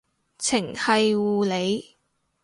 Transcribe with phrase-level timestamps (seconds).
[0.39, 1.95] 程繫護理